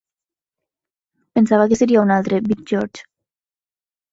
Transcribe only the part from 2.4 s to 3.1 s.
Big George.